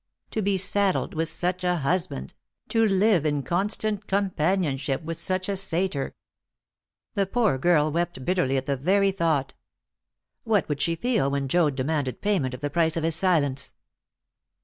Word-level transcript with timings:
To 0.31 0.41
be 0.41 0.57
saddled 0.57 1.13
with 1.13 1.29
such 1.29 1.63
a 1.63 1.75
husband! 1.75 2.33
to 2.69 2.83
live 2.83 3.23
in 3.23 3.43
constant 3.43 4.07
companionship 4.07 5.03
with 5.03 5.19
such 5.19 5.47
a 5.47 5.55
satyr! 5.55 6.15
The 7.13 7.27
poor 7.27 7.59
girl 7.59 7.91
wept 7.91 8.25
bitterly 8.25 8.57
at 8.57 8.65
the 8.65 8.77
very 8.77 9.11
thought. 9.11 9.53
What 10.43 10.67
would 10.67 10.81
she 10.81 10.95
feel 10.95 11.29
when 11.29 11.47
Joad 11.47 11.75
demanded 11.75 12.19
payment 12.19 12.55
of 12.55 12.61
the 12.61 12.71
price 12.71 12.97
of 12.97 13.03
his 13.03 13.15
silence? 13.15 13.73